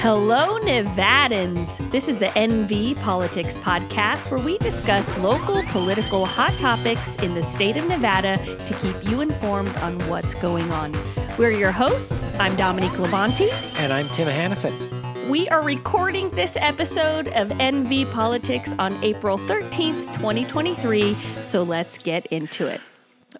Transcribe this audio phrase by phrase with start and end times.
[0.00, 1.90] Hello, Nevadans.
[1.90, 7.42] This is the NV Politics Podcast where we discuss local political hot topics in the
[7.42, 8.36] state of Nevada
[8.66, 10.94] to keep you informed on what's going on.
[11.38, 12.26] We're your hosts.
[12.38, 13.48] I'm Dominique Levanti.
[13.78, 15.28] And I'm Tim Hannafin.
[15.28, 21.14] We are recording this episode of NV Politics on April 13th, 2023.
[21.40, 22.80] So let's get into it.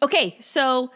[0.02, 0.90] Okay, so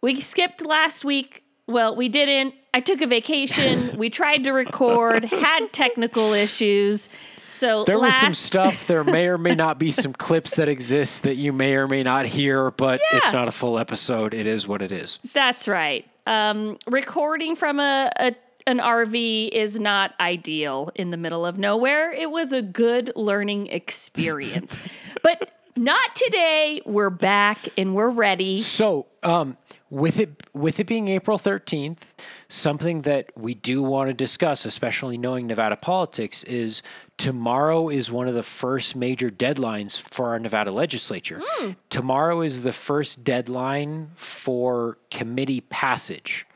[0.00, 1.42] we skipped last week.
[1.66, 2.54] Well, we didn't.
[2.74, 3.96] I took a vacation.
[3.98, 7.10] we tried to record, had technical issues.
[7.48, 8.86] So There was some stuff.
[8.86, 12.02] There may or may not be some clips that exist that you may or may
[12.02, 14.32] not hear, but it's not a full episode.
[14.32, 15.18] It is what it is.
[15.34, 16.06] That's right.
[16.26, 18.34] Um, recording from a, a
[18.66, 22.12] an RV is not ideal in the middle of nowhere.
[22.12, 24.80] It was a good learning experience,
[25.22, 26.80] but not today.
[26.86, 28.60] We're back and we're ready.
[28.60, 29.56] So, um,
[29.92, 32.14] with it with it being April 13th,
[32.48, 36.82] something that we do want to discuss, especially knowing Nevada politics, is
[37.18, 41.42] tomorrow is one of the first major deadlines for our Nevada legislature.
[41.44, 41.72] Hmm.
[41.90, 46.46] Tomorrow is the first deadline for committee passage,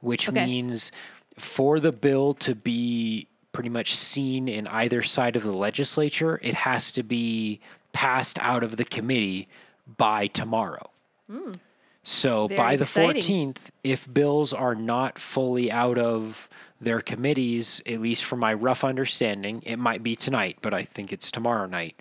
[0.00, 0.44] which Okay.
[0.44, 0.92] means
[1.38, 6.54] for the bill to be pretty much seen in either side of the legislature, it
[6.54, 7.58] has to be
[7.94, 9.48] passed out of the committee
[9.96, 10.90] by tomorrow.
[11.30, 11.54] Hmm.
[12.04, 13.22] So Very by the exciting.
[13.22, 16.48] 14th, if bills are not fully out of
[16.80, 21.12] their committees, at least from my rough understanding, it might be tonight, but I think
[21.12, 22.00] it's tomorrow night.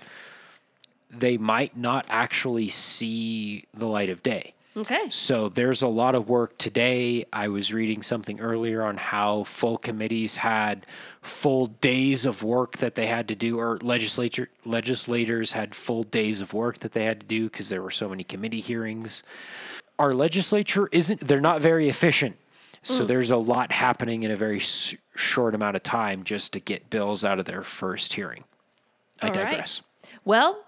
[1.11, 4.53] They might not actually see the light of day.
[4.77, 5.09] Okay.
[5.09, 7.25] So there's a lot of work today.
[7.33, 10.85] I was reading something earlier on how full committees had
[11.21, 16.39] full days of work that they had to do, or legislature legislators had full days
[16.39, 19.23] of work that they had to do because there were so many committee hearings.
[20.01, 22.35] Our legislature isn't; they're not very efficient.
[22.81, 23.07] So mm.
[23.07, 26.89] there's a lot happening in a very s- short amount of time just to get
[26.89, 28.43] bills out of their first hearing.
[29.21, 29.51] I All right.
[29.51, 29.83] digress.
[30.25, 30.65] Well,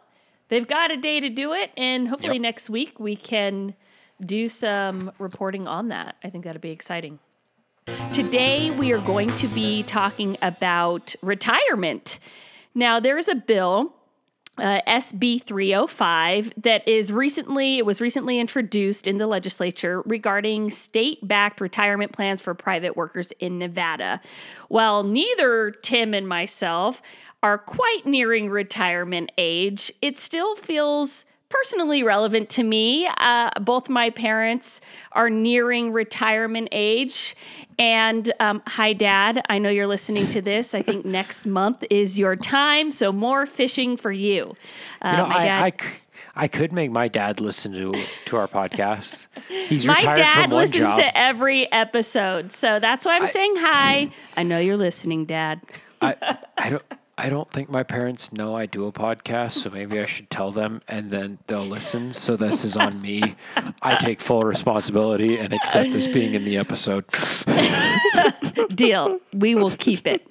[0.49, 2.41] they've got a day to do it, and hopefully Yep.
[2.43, 3.73] next week we can
[4.23, 6.15] do some reporting on that.
[6.23, 7.17] I think that'll be exciting.
[8.13, 12.19] Today we are going to be talking about retirement.
[12.75, 13.95] Now, there is a bill,
[14.57, 21.59] uh, SB 305, that is recently it was recently introduced in the legislature regarding state-backed
[21.59, 24.21] retirement plans for private workers in Nevada.
[24.67, 27.01] While neither Tim and myself
[27.41, 33.07] are quite nearing retirement age, it still feels personally relevant to me.
[33.17, 34.81] Uh, both my parents
[35.11, 37.35] are nearing retirement age.
[37.83, 39.41] And um, hi, Dad.
[39.49, 40.73] I know you're listening to this.
[40.73, 42.91] I think next month is your time.
[42.91, 44.55] So more fishing for you.
[45.01, 45.63] Uh, You know, my I, dad.
[45.63, 45.89] I c-
[46.35, 47.91] I could make my dad listen to
[48.27, 49.27] to our podcast.
[49.49, 50.97] He's my retired dad from one listens job.
[50.99, 52.53] to every episode.
[52.53, 54.09] So that's why I'm saying hi.
[54.37, 55.59] I know you're listening, Dad.
[56.01, 56.83] I, I don't.
[57.17, 60.51] I don't think my parents know I do a podcast, so maybe I should tell
[60.51, 62.11] them, and then they'll listen.
[62.11, 63.35] So this is on me.
[63.83, 67.05] I take full responsibility and accept this being in the episode.
[68.75, 69.19] Deal.
[69.33, 70.27] We will keep it.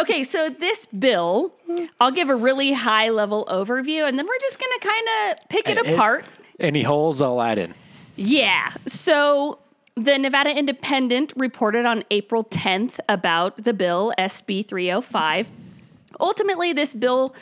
[0.00, 1.52] Okay, so this bill,
[2.00, 5.48] I'll give a really high level overview and then we're just going to kind of
[5.48, 6.24] pick it And- apart.
[6.58, 7.74] Any holes, I'll add in.
[8.16, 8.72] Yeah.
[8.86, 9.58] So
[9.94, 15.48] the Nevada Independent reported on April 10th about the bill SB 305.
[16.18, 17.34] Ultimately, this bill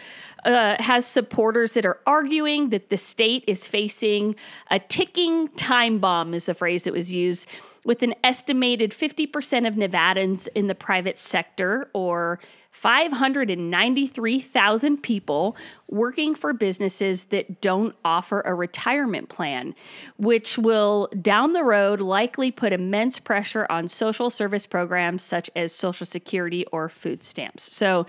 [0.45, 4.37] uh, has supporters that are arguing that the state is facing
[4.71, 7.49] a ticking time bomb, is the phrase that was used,
[7.85, 12.39] with an estimated 50% of Nevadans in the private sector, or
[12.71, 15.57] 593,000 people
[15.89, 19.75] working for businesses that don't offer a retirement plan,
[20.17, 25.75] which will down the road likely put immense pressure on social service programs such as
[25.75, 27.75] Social Security or food stamps.
[27.75, 28.07] So,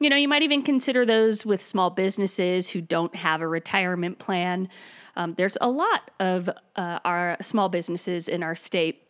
[0.00, 4.18] you know, you might even consider those with small businesses who don't have a retirement
[4.18, 4.68] plan.
[5.14, 9.02] Um, there's a lot of uh, our small businesses in our state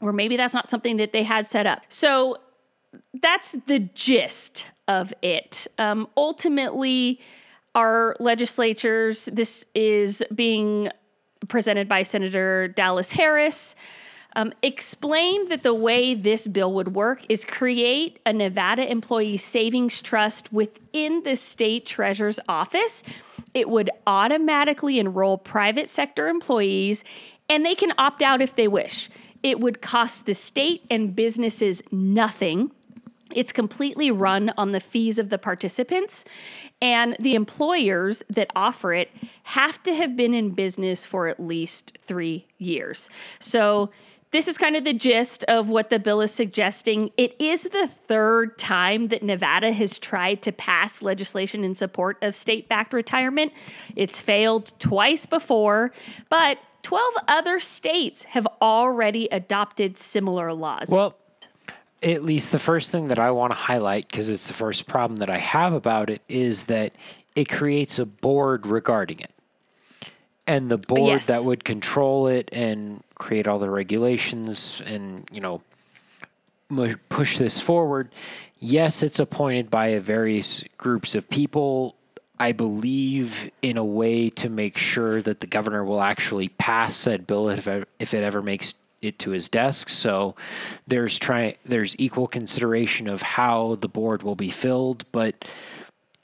[0.00, 1.82] where maybe that's not something that they had set up.
[1.88, 2.38] So,
[3.20, 5.66] that's the gist of it.
[5.78, 7.20] Um, ultimately,
[7.74, 10.88] our legislatures, this is being
[11.48, 13.76] presented by Senator Dallas Harris,
[14.38, 20.00] um, explained that the way this bill would work is create a Nevada employee savings
[20.00, 23.02] trust within the state treasurer's office.
[23.52, 27.02] It would automatically enroll private sector employees,
[27.48, 29.10] and they can opt out if they wish.
[29.42, 32.70] It would cost the state and businesses nothing.
[33.34, 36.24] It's completely run on the fees of the participants,
[36.80, 39.10] and the employers that offer it
[39.42, 43.10] have to have been in business for at least three years.
[43.40, 43.90] So
[44.30, 47.10] this is kind of the gist of what the bill is suggesting.
[47.16, 52.34] It is the third time that Nevada has tried to pass legislation in support of
[52.34, 53.52] state backed retirement.
[53.96, 55.92] It's failed twice before,
[56.28, 60.88] but 12 other states have already adopted similar laws.
[60.90, 61.16] Well,
[62.02, 65.16] at least the first thing that I want to highlight, because it's the first problem
[65.16, 66.92] that I have about it, is that
[67.34, 69.32] it creates a board regarding it.
[70.48, 71.26] And the board Yes.
[71.26, 75.60] that would control it and create all the regulations and, you know,
[77.08, 78.10] push this forward,
[78.58, 81.94] yes, it's appointed by various groups of people.
[82.40, 87.26] I believe in a way to make sure that the governor will actually pass said
[87.26, 89.88] bill if it, if it ever makes it to his desk.
[89.88, 90.34] So
[90.86, 95.44] there's try there's equal consideration of how the board will be filled, but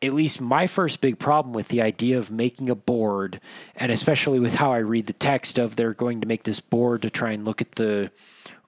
[0.04, 3.40] at least my first big problem with the idea of making a board,
[3.76, 7.02] and especially with how I read the text of they're going to make this board
[7.02, 8.10] to try and look at the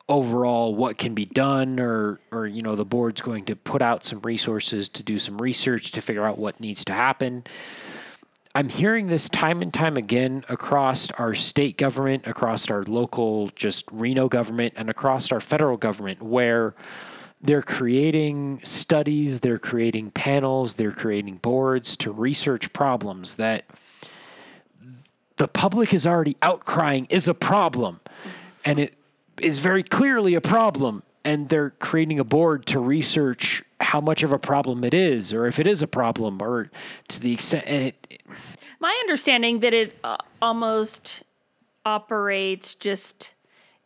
[0.09, 4.05] overall what can be done or or you know the board's going to put out
[4.05, 7.45] some resources to do some research to figure out what needs to happen.
[8.55, 13.85] I'm hearing this time and time again across our state government, across our local just
[13.93, 16.75] Reno government and across our federal government where
[17.47, 23.65] they're creating studies, they're creating panels, they're creating boards to research problems that
[25.37, 28.01] the public is already outcrying is a problem.
[28.65, 28.95] And it
[29.41, 31.03] is very clearly a problem.
[31.25, 35.47] And they're creating a board to research how much of a problem it is, or
[35.47, 36.71] if it is a problem, or
[37.09, 37.65] to the extent.
[37.67, 38.23] And it,
[38.81, 41.25] My understanding that it uh, almost
[41.85, 43.35] operates just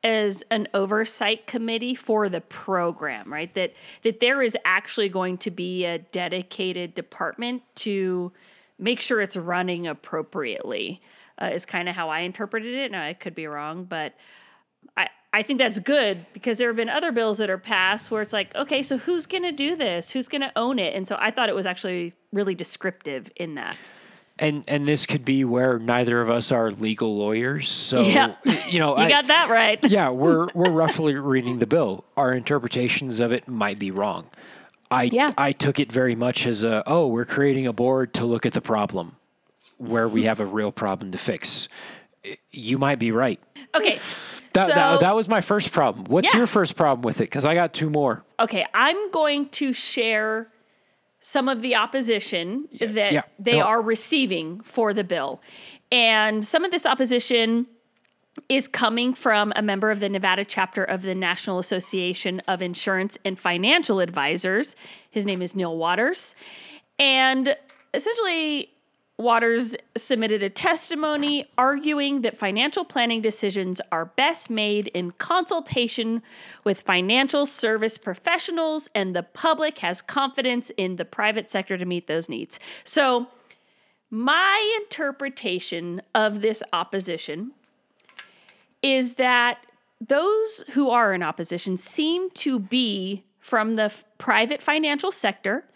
[0.02, 3.52] as an oversight committee for the program, right?
[3.54, 8.32] That that there is actually going to be a dedicated department to
[8.78, 11.00] make sure it's running appropriately.
[11.40, 12.92] Uh, is kind of how I interpreted it.
[12.92, 14.14] Now I could be wrong, but
[14.96, 18.20] I I think that's good because there have been other bills that are passed where
[18.20, 20.10] it's like, okay, so who's going to do this?
[20.10, 20.94] Who's going to own it?
[20.94, 23.76] And so I thought it was actually really descriptive in that.
[24.40, 28.34] And and this could be where neither of us are legal lawyers, so Yeah.
[28.68, 29.78] you know, You I, got that right.
[29.84, 32.04] yeah, we're we're roughly reading the bill.
[32.16, 34.28] Our interpretations of it might be wrong.
[34.90, 35.32] I Yeah.
[35.38, 38.52] I took it very much as a oh, we're creating a board to look at
[38.54, 39.16] the problem
[39.78, 41.68] where we have a real problem to fix.
[42.50, 43.40] You might be right.
[43.74, 43.98] Okay.
[44.52, 46.06] That, so, that, that was my first problem.
[46.06, 46.38] What's Yeah.
[46.38, 47.24] your first problem with it?
[47.24, 48.24] Because I got two more.
[48.40, 50.48] okay, I'm going to share
[51.20, 53.66] some of the opposition that yeah, they on.
[53.66, 55.40] are receiving for the bill.
[55.92, 57.66] And some of this opposition
[58.48, 63.18] is coming from a member of the Nevada chapter of the National Association of Insurance
[63.24, 64.76] and Financial Advisors.
[65.10, 66.34] His name is Neil Waters.
[66.98, 67.54] And
[67.92, 68.70] essentially,
[69.20, 76.22] Waters submitted a testimony arguing that financial planning decisions are best made in consultation
[76.64, 82.06] with financial service professionals, and the public has confidence in the private sector to meet
[82.06, 82.58] those needs.
[82.82, 83.26] So,
[84.08, 87.52] my interpretation of this opposition
[88.82, 89.66] is that
[90.00, 95.66] those who are in opposition seem to be from the f- private financial sector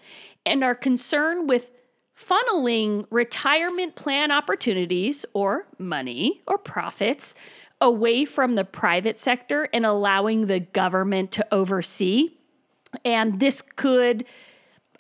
[0.47, 1.71] and are concerned with
[2.17, 7.35] funneling retirement plan opportunities or money or profits
[7.81, 12.31] away from the private sector and allowing the government to oversee.
[13.05, 14.25] And this could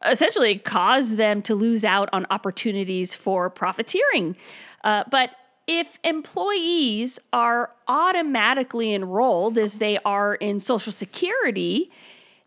[0.04, 4.36] essentially cause them to lose out on opportunities for profiteering.
[4.82, 5.30] Uh, but
[5.66, 11.90] if employees are automatically enrolled as they are in Social Security,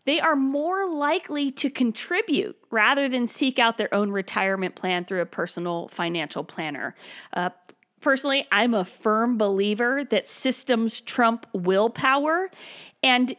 [0.08, 5.20] they are more likely to contribute rather than seek out their own retirement plan through
[5.20, 6.94] a personal financial planner.
[7.34, 7.50] Uh,
[8.00, 12.50] personally, I'm a firm believer that systems trump willpower.
[13.02, 13.36] And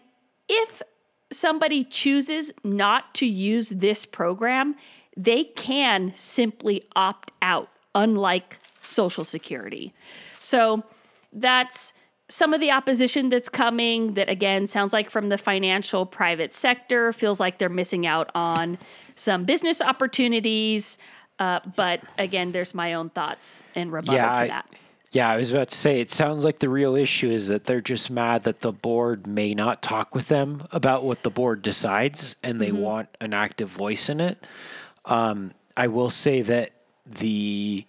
[0.47, 0.83] if
[1.31, 4.75] somebody chooses not to use this program,
[5.17, 9.91] they can simply opt out, unlike Social Security.
[10.39, 10.83] So
[11.33, 11.93] that's
[12.29, 17.12] some of the opposition that's coming that again sounds like from the financial private sector
[17.12, 18.77] feels like they're missing out on
[19.15, 20.98] some business opportunities.
[21.39, 24.69] Uh, but again there's my own thoughts and rebuttal yeah, to I, that.
[25.12, 27.81] Yeah, I was about to say it sounds like the real issue is that they're
[27.81, 32.36] just mad that the board may not talk with them about what the board decides,
[32.43, 34.45] and they want an active voice in it.
[35.05, 36.71] Um, I will say that
[37.07, 37.88] the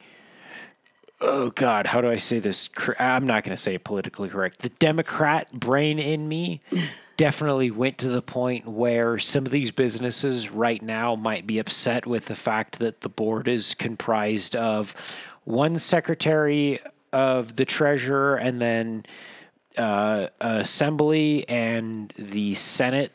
[1.20, 2.68] oh god, how do I say this?
[2.98, 4.60] I'm not going to say it politically correct.
[4.60, 6.60] The Democrat brain in me
[7.16, 12.06] definitely went to the point where some of these businesses right now might be upset
[12.06, 16.80] with the fact that the board is comprised of one secretary
[17.12, 19.04] of the treasurer and then
[19.76, 23.12] uh, assembly and the Senate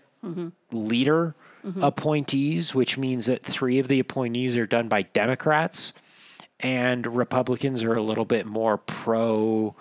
[0.71, 1.35] leader
[1.81, 5.93] appointees, which means that three of the appointees are done by Democrats,
[6.59, 9.75] and Republicans are a little bit more pro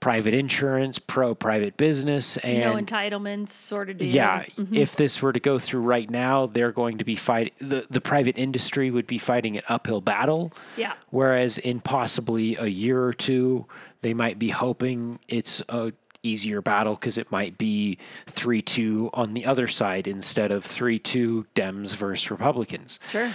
[0.00, 4.08] private insurance, pro private business, and no entitlements, sort of deal.
[4.08, 4.74] yeah, mm-hmm.
[4.74, 8.00] if this were to go through right now, they're going to be fighting the the
[8.00, 10.52] private industry would be fighting an uphill battle.
[10.76, 10.92] Yeah.
[11.10, 13.66] Whereas in possibly a year or two,
[14.02, 19.34] they might be hoping it's a easier battle because it might be three two on
[19.34, 23.30] the other side instead of three two Dems versus Republicans Sure.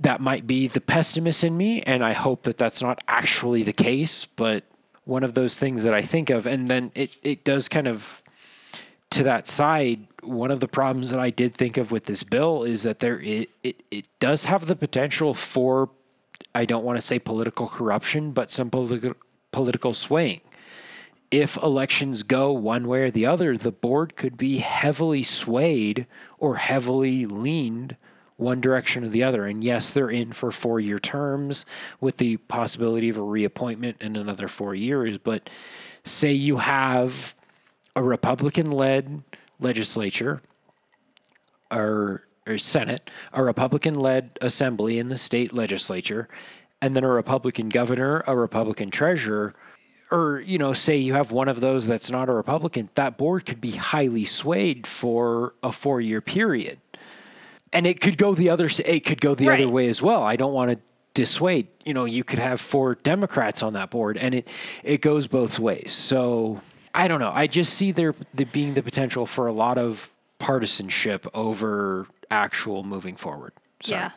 [0.00, 3.72] That might be the pessimist in me, and I hope that that's not actually the
[3.72, 4.64] case, but
[5.04, 8.22] one of those things that I think of, and then it, it does kind of
[9.10, 10.06] to that side.
[10.22, 13.20] One of the problems that I did think of with this bill is that there
[13.20, 15.90] it it, it does have the potential for
[16.54, 19.14] I don't want to say political corruption, but some political
[19.52, 20.40] political swaying.
[21.30, 26.06] If elections go one way or the other, the board could be heavily swayed
[26.38, 27.96] or heavily leaned
[28.40, 29.46] one direction or the other.
[29.46, 31.66] And yes, they're in for four year terms
[32.00, 35.18] with the possibility of a reappointment in another four years.
[35.18, 35.50] But
[36.04, 37.34] say you have
[37.94, 39.22] a Republican led
[39.58, 40.40] legislature
[41.70, 46.28] or, or Senate, a Republican led assembly in the state legislature,
[46.82, 49.54] and then a Republican governor, a Republican treasurer,
[50.10, 53.46] or, you know, say you have one of those that's not a Republican, that board
[53.46, 56.80] could be highly swayed for a four year period.
[57.72, 59.60] And it could go the other it could go the Right.
[59.60, 60.22] other way as well.
[60.22, 60.78] I don't want to
[61.14, 61.68] dissuade.
[61.84, 64.48] You know, you could have four Democrats on that board and it
[64.82, 65.92] it goes both ways.
[65.92, 66.60] So
[66.94, 67.30] I don't know.
[67.32, 70.10] I just see there, there being the potential for a lot of
[70.40, 73.52] partisanship over actual moving forward.
[73.82, 74.00] Sorry.
[74.02, 74.10] Yeah.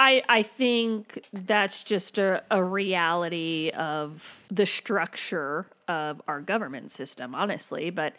[0.00, 7.34] I, I think that's just a, a reality of the structure of our government system,
[7.34, 7.90] honestly.
[7.90, 8.14] But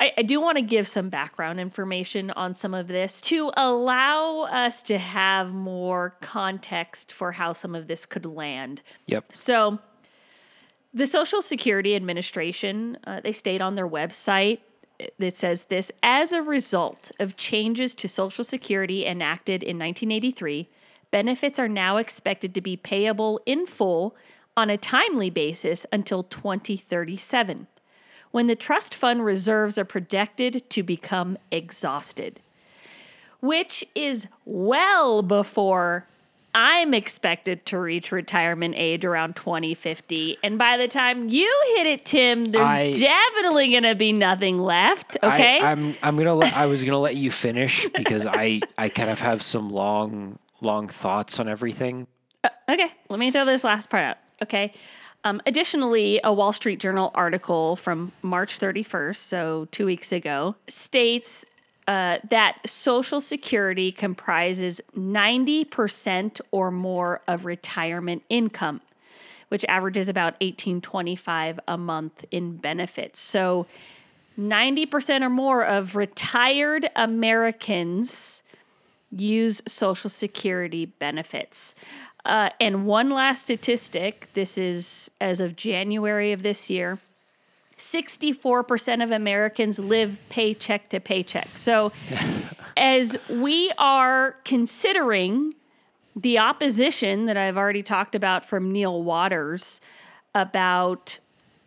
[0.00, 4.44] I, I do want to give some background information on some of this to allow
[4.44, 8.80] us to have more context for how some of this could land.
[9.06, 9.26] Yep.
[9.34, 9.78] So,
[10.94, 14.60] the Social Security Administration, uh, they state on their website,
[15.18, 20.70] it says this as a result of changes to Social Security enacted in 1983,
[21.10, 24.14] benefits are now expected to be payable in full
[24.56, 27.66] on a timely basis until 2037,
[28.30, 32.40] when the trust fund reserves are projected to become exhausted,
[33.40, 36.06] which is well before
[36.58, 40.38] I'm expected to reach retirement age around 2050.
[40.42, 44.58] And by the time you hit it, Tim, there's I- definitely going to be nothing
[44.58, 45.18] left.
[45.22, 45.60] Okay.
[45.60, 49.10] I, I'm I'm gonna let, I was gonna let you finish because I I kind
[49.10, 52.06] of have some long long thoughts on everything.
[52.68, 54.16] Okay, let me throw this last part out.
[54.42, 54.72] Okay.
[55.24, 61.44] Um, additionally, a Wall Street Journal article from March 31st, so two weeks ago, states
[61.88, 68.80] uh, that Social Security comprises 90% or more of retirement income,
[69.48, 73.18] which averages about 1825 a month in benefits.
[73.18, 73.66] So
[74.38, 78.42] 90% or more of retired Americans
[79.20, 81.74] use Social Security benefits.
[82.24, 86.98] Uh, and one last statistic this is as of January of this year
[87.78, 91.48] 64% of Americans live paycheck to paycheck.
[91.56, 91.92] So,
[92.76, 95.54] as we are considering
[96.14, 99.80] the opposition that I've already talked about from Neil Waters
[100.34, 101.20] about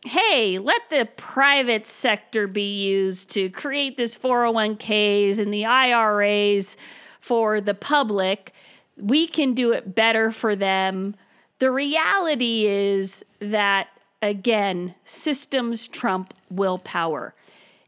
[0.05, 6.77] hey, let the private sector be used to create this 401ks and the IRAs
[7.19, 8.53] for the public.
[8.97, 11.15] We can do it better for them.
[11.59, 13.89] The reality is that,
[14.21, 17.33] again, systems trump willpower.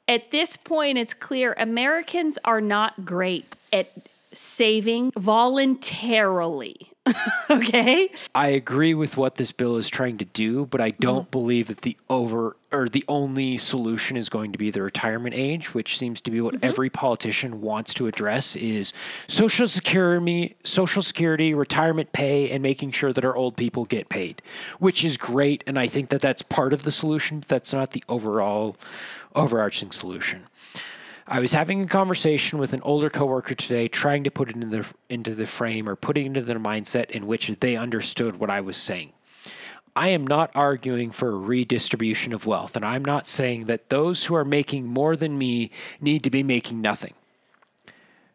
[0.08, 3.92] At this point, it's clear Americans are not great at
[4.34, 6.91] saving voluntarily.
[7.50, 8.10] okay?
[8.36, 11.32] I agree with what this bill is trying to do, but I don't mm-hmm.
[11.32, 15.74] believe that the over or the only solution is going to be the retirement age,
[15.74, 16.66] which seems to be what mm-hmm.
[16.66, 18.94] every politician wants to address is
[19.28, 24.42] social security, social security, retirement pay and making sure that our old people get paid,
[24.80, 27.92] which is great and I think that that's part of the solution, but that's not
[27.92, 28.78] the overall
[29.36, 30.48] overarching solution.
[31.32, 34.68] I was having a conversation with an older coworker today, trying to put it into
[34.68, 38.50] the into the frame or putting it into the mindset in which they understood what
[38.50, 39.14] I was saying.
[39.96, 44.26] I am not arguing for a redistribution of wealth, and I'm not saying that those
[44.26, 45.72] who are making more than me
[46.02, 47.14] need to be making nothing.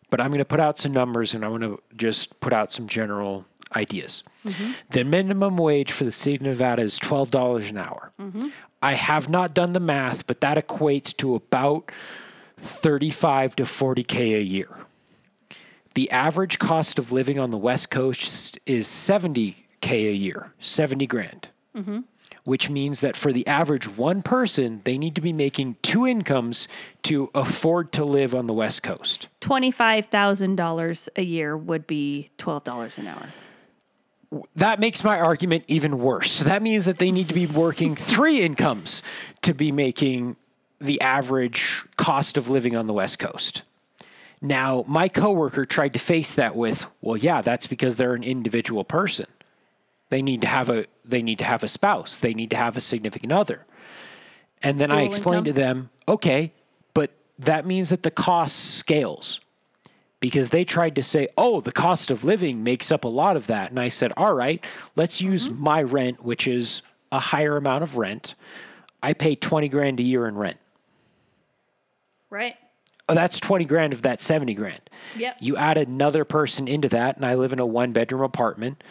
[0.09, 2.73] But I'm going to put out some numbers and I'm going to just put out
[2.73, 4.23] some general ideas.
[4.47, 4.73] Mm-hmm.
[4.91, 8.13] The minimum wage for the state of Nevada is $12 an hour.
[8.21, 8.49] Mm-hmm.
[8.81, 11.91] I have not done the math, but that equates to about
[12.59, 14.69] 35 to 40K a year.
[15.95, 21.49] The average cost of living on the West Coast is 70K a year, 70 grand.
[21.75, 22.01] Mm-hmm.
[22.45, 26.69] Which means that for the average one person, they need to be making two incomes
[27.03, 29.29] to afford to live on the West Coast.
[29.41, 33.27] $25,000 a year would be $12 an hour.
[34.55, 36.31] that makes my argument even worse.
[36.33, 39.03] So that means that they need to be working three incomes
[39.43, 40.37] to be making
[40.81, 43.63] the average cost of living on the West Coast.
[44.41, 48.85] Now, my coworker tried to face that with, well, yeah, that's because they're an individual
[48.85, 49.27] person.
[50.11, 52.17] They need to have a they need to have a spouse.
[52.17, 53.65] They need to have a significant other.
[54.63, 55.55] And then I explained income?
[55.55, 56.53] to them, okay,
[56.95, 59.41] but that means that the cost scales
[60.21, 63.47] because they tried to say, oh, the cost of living makes up a lot of
[63.49, 63.71] that.
[63.71, 64.65] And I said, all right,
[64.95, 65.63] let's use mm-hmm.
[65.63, 68.35] my rent, which is a higher amount of rent.
[69.03, 70.59] I pay 20 grand a year in rent.
[72.31, 72.57] Right?
[73.09, 74.81] Oh, that's 20 grand of that 70 grand.
[75.17, 75.37] Yep.
[75.41, 78.83] You add another person into that, and I live in a one bedroom apartment.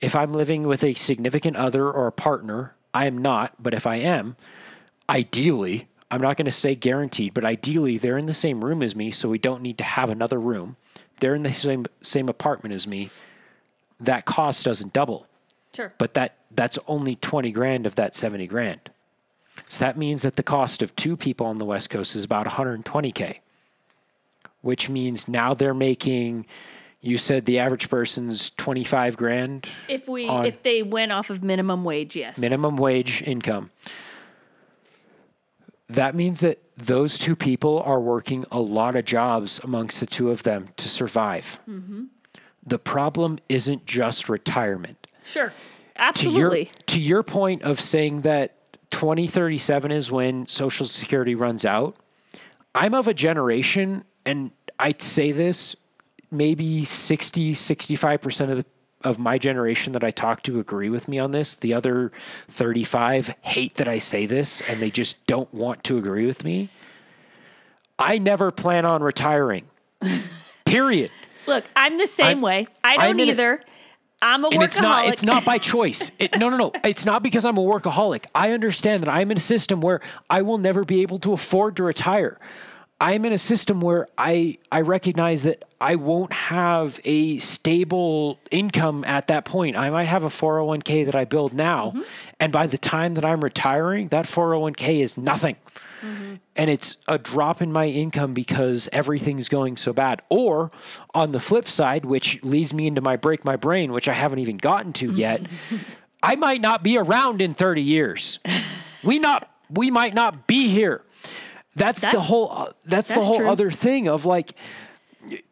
[0.00, 3.86] If I'm living with a significant other or a partner, I am not, but if
[3.86, 4.36] I am,
[5.08, 8.94] ideally, I'm not going to say guaranteed, but ideally they're in the same room as
[8.96, 10.76] me, so we don't need to have another room.
[11.20, 13.10] They're in the same same apartment as me.
[14.00, 15.26] That cost doesn't double,
[15.74, 15.92] Sure.
[15.98, 18.90] but that that's only 20 grand of that 70 grand.
[19.68, 22.46] So that means that the cost of two people on the West Coast is about
[22.46, 23.38] 120k,
[24.62, 26.46] which means now they're making.
[27.00, 31.84] You said the average person's 25 grand if we if they went off of minimum
[31.84, 32.38] wage, yes.
[32.38, 33.70] minimum wage income.
[35.90, 40.30] That means that those two people are working a lot of jobs amongst the two
[40.30, 41.60] of them to survive.
[41.68, 42.04] Mm-hmm.
[42.66, 45.06] The problem isn't just retirement.
[45.24, 45.48] Sure.
[45.48, 45.54] To
[45.96, 46.64] Absolutely.
[46.64, 48.53] your, to your point of saying that
[48.94, 51.96] 2037 is when Social Security runs out,
[52.76, 55.74] I'm of a generation, and I'd say this
[56.30, 58.64] maybe 60, 65% of the
[59.02, 61.54] of my generation that I talk to agree with me on this.
[61.56, 62.10] The other
[62.48, 66.70] 35 hate that I say this and they just don't want to agree with me.
[67.98, 69.66] I never plan on retiring.
[70.64, 71.10] Period.
[71.46, 72.66] Look, I'm the same I'm- way.
[72.82, 73.60] I don't in a- either.
[74.24, 74.64] I'm a and workaholic.
[74.64, 76.10] it's not it's not by choice.
[76.18, 76.72] It, no no no.
[76.84, 78.24] It's not because i'm a workaholic.
[78.34, 81.76] I understand that i'm in a system where i will never be able to afford
[81.76, 82.38] to retire
[83.04, 89.04] i'm in a system where i i recognize that i won't have a stable income
[89.04, 92.02] at that point i might have a 401k that i build now mm-hmm.
[92.40, 95.56] and by the time that i'm retiring that 401k is nothing
[96.00, 96.34] mm-hmm.
[96.56, 100.20] and it's a drop in my income because everything's going so bad.
[100.28, 100.70] Or
[101.14, 104.38] on the flip side, which leads me into my break my brain, which I haven't
[104.40, 105.42] even gotten to yet,
[106.22, 108.38] I might not be around in 30 years.
[109.02, 111.02] We not we might not be here.
[111.76, 113.48] That's the whole uh, that's, the whole true.
[113.48, 114.52] other thing of like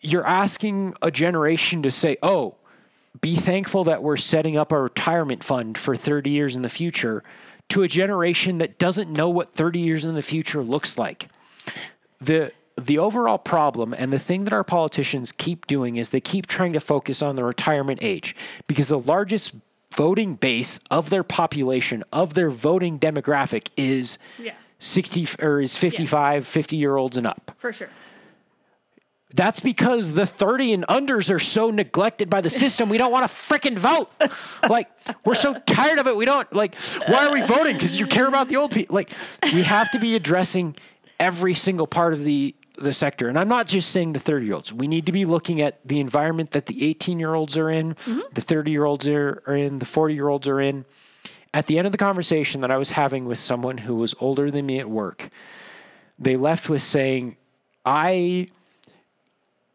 [0.00, 2.56] you're asking a generation to say, "Oh,
[3.20, 7.22] be thankful that we're setting up a retirement fund for 30 years in the future
[7.68, 11.28] to a generation that doesn't know what 30 years in the future looks like.
[12.20, 16.46] The the overall problem and the thing that our politicians keep doing is they keep
[16.46, 18.34] trying to focus on the retirement age
[18.66, 19.52] because the largest
[19.90, 24.54] voting base of their population of their voting demographic is Yeah.
[24.82, 27.88] 60 or is 55 50 year olds and up for sure.
[29.34, 32.88] that's because the 30 and unders are so neglected by the system.
[32.88, 34.10] We don't want to freaking vote.
[34.68, 34.88] Like,
[35.24, 36.16] we're so tired of it.
[36.16, 36.74] We don't, like,
[37.06, 37.74] why are we voting?
[37.74, 38.94] Because you care about the old people.
[38.94, 39.10] Like,
[39.42, 40.76] we have to be addressing
[41.18, 43.28] every single part of the, the sector.
[43.28, 44.72] And I'm not just saying the 30 year olds.
[44.72, 47.94] We need to be looking at the environment that the 18 year olds are in,
[47.94, 48.20] mm-hmm.
[48.34, 50.84] the 30 year olds are, are in, the 40 year olds are in.
[51.54, 54.50] At the end of the conversation that I was having with someone who was older
[54.50, 55.28] than me at work,
[56.18, 57.36] they left with saying,
[57.84, 58.46] I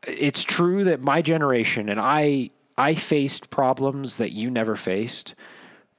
[0.08, 5.36] it's true that my generation and I I faced problems that you never faced,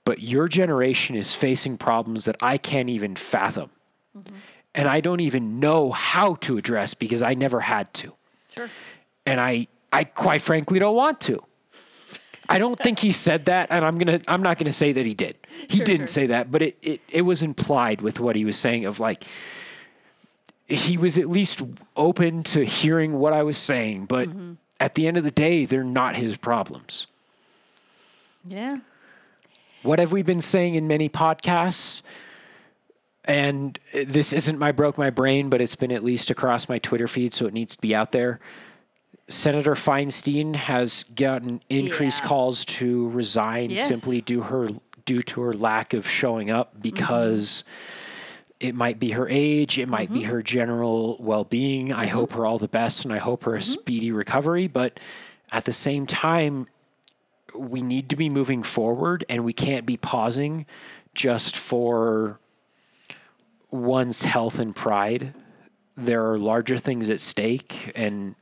[0.05, 3.71] but your generation is facing problems that I can't even fathom.
[4.17, 4.37] Mm-hmm.
[4.75, 8.15] And I don't even know how to address because I never had to.
[8.55, 8.69] Sure.
[9.27, 11.43] And I I quite frankly don't want to.
[12.49, 15.05] I don't think he said that and I'm to I'm not going to say that
[15.05, 15.37] he did.
[15.69, 16.07] He Sure, didn't sure.
[16.07, 19.25] say that, but it, it it was implied with what he was saying of like
[20.67, 21.63] he was at least
[21.97, 24.53] open to hearing what I was saying, but Mm-hmm.
[24.81, 27.07] at the end of the day, they're not his problems.
[28.47, 28.79] Yeah.
[29.83, 32.03] What have we been saying in many podcasts?
[33.25, 37.07] And this isn't my broke my brain, but it's been at least across my Twitter
[37.07, 38.41] feed, so it needs to be out there.
[39.29, 42.29] Senator Feinstein has gotten increased Yeah.
[42.29, 43.87] calls to resign Yes.
[43.87, 44.71] simply due her
[45.05, 46.81] due to her lack of showing up mm-hmm.
[46.83, 47.65] because
[48.61, 50.31] it might be her age, it might be mm-hmm.
[50.31, 51.93] her general well being.
[51.93, 52.15] I mm-hmm.
[52.15, 54.67] hope her all the best and I hope her a speedy recovery.
[54.67, 54.99] But
[55.53, 56.67] at the same time,
[57.55, 60.67] we need to be moving forward and we can't be pausing
[61.15, 62.39] just for
[63.71, 65.35] one's health and pride.
[65.97, 68.35] There are larger things at stake and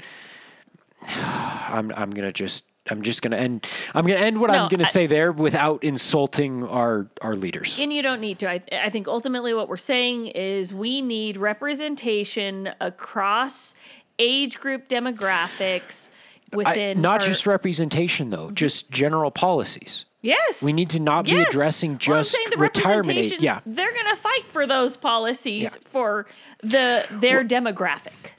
[1.03, 4.85] I'm I'm gonna just I'm just gonna end I'm gonna end what No, I'm gonna
[4.85, 7.79] I- say there without insulting our our leaders.
[7.81, 8.51] And you don't need to.
[8.51, 13.75] I, I think ultimately what we're saying is we need representation across
[14.19, 16.11] age group demographics
[16.53, 18.55] I- within not our- just representation though, mm-hmm.
[18.55, 20.05] just general policies.
[20.23, 20.63] yes.
[20.63, 21.49] we need to not be Yes.
[21.51, 23.35] addressing Well, I'm just the retirement age.
[23.41, 23.61] Yeah.
[23.67, 25.89] they're going to fight for those policies Yeah.
[25.91, 26.27] for
[26.63, 28.33] the their demographic.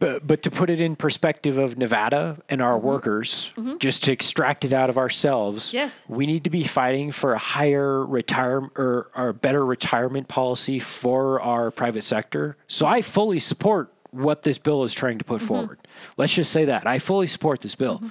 [0.00, 2.68] But, but to put it in perspective of Nevada and Mm-hmm.
[2.68, 6.04] our workers, just to extract it out of ourselves, Yes.
[6.08, 10.78] we need to be fighting for a higher retirement or, or a better retirement policy
[10.80, 12.56] for our private sector.
[12.66, 15.34] So I fully support what this bill is trying to Mm-hmm.
[15.38, 15.78] put forward.
[16.16, 18.02] Let's just say that I fully support this bill.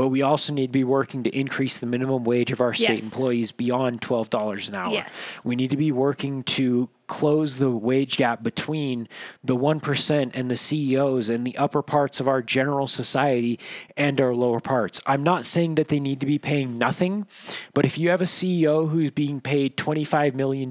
[0.00, 2.88] But we also need to be working to increase the minimum wage of our state
[2.88, 3.02] Yes.
[3.04, 4.94] employees beyond twelve dollars an hour.
[4.94, 5.38] Yes.
[5.44, 9.08] We need to be working to close the wage gap between
[9.44, 13.58] the 1% and the CEOs and the upper parts of our general society
[13.96, 15.02] and our lower parts.
[15.06, 17.26] I'm not saying that they need to be paying nothing,
[17.74, 20.70] but if you have a CEO who's being paid $25 million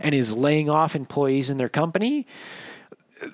[0.00, 2.26] and is laying off employees in their company,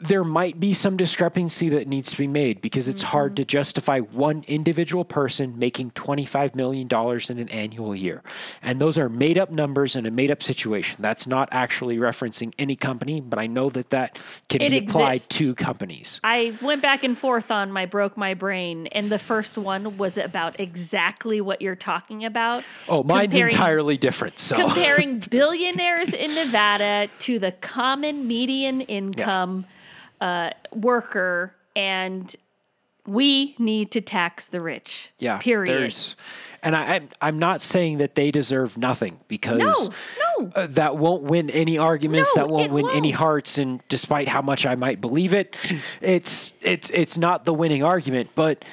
[0.01, 3.37] there might be some discrepancy that needs to be made because it's hard mm-hmm.
[3.37, 6.89] to justify one individual person making $25 million
[7.29, 8.23] in an annual year.
[8.63, 10.99] And those are made up numbers in a made up situation.
[11.01, 15.17] That's not actually referencing any company, but I know that that can It be applied
[15.17, 15.39] exists.
[15.39, 16.21] to companies.
[16.25, 20.19] I went back and forth on my broke my brain, and the first one was
[20.19, 22.65] about exactly what you're talking about.
[22.89, 24.39] Oh, mine's entirely different.
[24.39, 29.67] So comparing billionaires in Nevada to the common median income
[30.23, 32.35] uh, worker, and
[33.07, 35.11] we need to tax the rich.
[35.19, 35.67] yeah, Period.
[35.69, 36.15] There's,
[36.63, 39.93] and I, I'm, I'm not saying that they deserve nothing because no,
[40.39, 40.53] no.
[40.55, 42.31] uh, that won't win any arguments.
[42.37, 43.17] No, that won't win any won't.
[43.17, 43.59] hearts.
[43.59, 45.57] And despite how much I might believe it,
[46.01, 48.31] it's it's it's not the winning argument.
[48.37, 48.65] But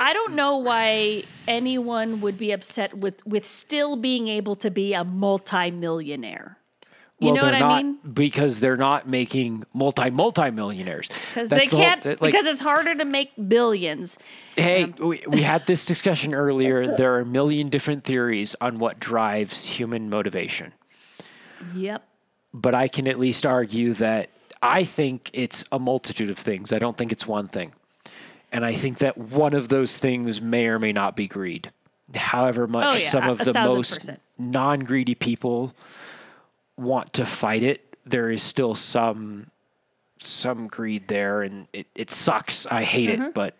[0.00, 4.94] I don't know why anyone would be upset with with still being able to be
[4.94, 6.56] a multimillionaire.
[7.20, 7.98] You well, know they're I not mean?
[8.12, 11.08] because they're not making multi multi millionaires.
[11.28, 12.02] Because they can't.
[12.02, 14.18] because it's harder to make billions.
[14.56, 16.96] hey, um, we, we had this discussion earlier.
[16.96, 20.72] There are a million different theories on what drives human motivation.
[21.74, 22.06] Yep.
[22.52, 24.28] but I can at least argue that
[24.60, 26.72] I think it's a multitude of things.
[26.72, 27.72] I don't think it's one thing.
[28.52, 31.70] And I think that one of those things may or may not be greed.
[32.14, 35.74] However much Oh, yeah, some of the most non greedy people
[36.76, 39.50] want to fight it, there is still some
[40.18, 42.66] some greed there and it, it sucks.
[42.66, 43.22] I hate Mm-hmm.
[43.24, 43.54] it, but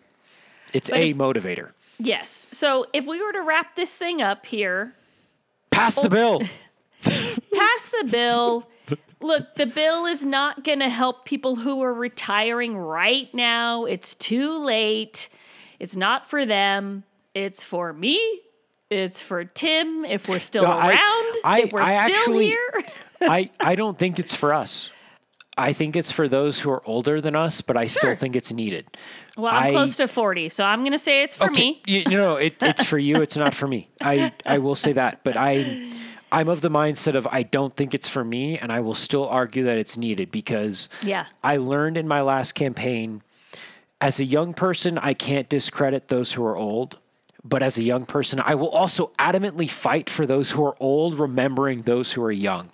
[0.73, 1.71] it's a motivator.
[1.99, 2.47] Yes.
[2.51, 4.95] So if we were to wrap this thing up here,
[5.71, 6.41] Pass the bill.
[7.03, 8.67] pass the bill.
[9.21, 13.85] Look, the bill is not going to help people who are retiring right now.
[13.85, 15.29] It's too late.
[15.79, 17.03] It's not for them.
[17.33, 18.41] It's for me.
[18.89, 21.35] It's for Tim if we're still No, around.
[21.43, 22.73] I- if we're I still actually- here.
[23.29, 24.89] I, I don't think it's for us.
[25.57, 28.15] I think it's for those who are older than us, but I still Sure.
[28.15, 28.85] think it's needed.
[29.37, 31.81] Well, I'm I- close to 40, so I'm going to say it's for me.
[31.87, 33.21] You, you know, it, it's for you.
[33.21, 33.87] It's not for me.
[34.01, 35.89] I, I will say that, but I,
[36.31, 39.27] I'm of the mindset of I don't think it's for me, and I will still
[39.29, 41.27] argue that it's needed because Yeah.
[41.41, 43.21] I learned in my last campaign,
[44.01, 46.97] as a young person, I can't discredit those who are old.
[47.47, 51.17] But as a young person, I will also adamantly fight for those who are old,
[51.19, 52.71] remembering those who are young.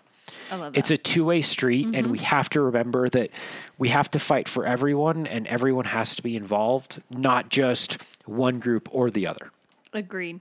[0.51, 0.79] I love that.
[0.79, 2.11] It's a two way street, and Mm-hmm.
[2.11, 3.29] we have to remember that
[3.77, 8.59] we have to fight for everyone, and everyone has to be involved, not just one
[8.59, 9.51] group or the other.
[9.93, 10.39] Agreed.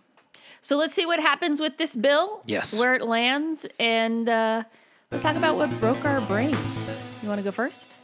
[0.62, 2.42] So let's see what happens with this bill.
[2.44, 2.78] Yes.
[2.78, 4.64] Where it lands, and uh,
[5.10, 7.02] let's talk about what broke our brains.
[7.22, 7.94] You want to go first?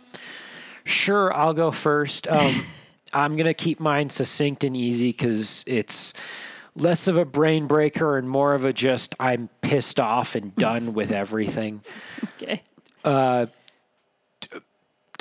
[0.84, 2.28] Sure, I'll go first.
[2.28, 2.62] Um,
[3.12, 6.12] I'm going to keep mine succinct and easy because it's
[6.76, 10.92] less of a brain breaker and more of a just I'm pissed off and done
[10.92, 11.82] with everything.
[12.40, 12.62] Okay.
[13.04, 13.46] Uh,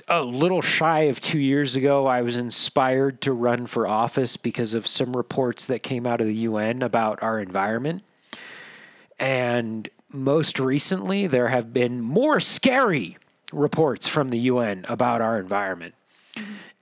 [0.07, 4.73] a little shy of two years ago, I was inspired to run for office because
[4.73, 8.03] of some reports that came out of the UN about our environment.
[9.17, 13.17] And most recently, there have been more scary
[13.51, 15.95] reports from the UN about our environment.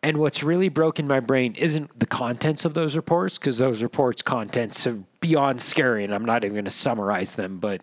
[0.04, 4.22] And what's really broken my brain isn't the contents of those reports, because those reports'
[4.22, 7.82] contents have beyond scary, and I'm not even going to summarize them, but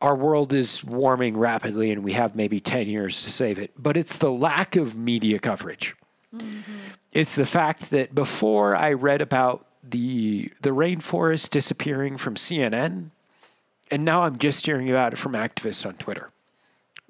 [0.00, 3.70] our world is warming rapidly and we have maybe 10 years to save it.
[3.76, 5.94] But it's the lack of media coverage.
[6.34, 6.60] Mm-hmm.
[7.12, 13.10] It's the fact that before I read about the the rainforest disappearing from CNN,
[13.90, 16.30] and now I'm just hearing about it from activists on Twitter.